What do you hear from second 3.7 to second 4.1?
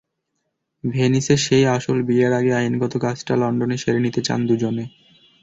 সেরে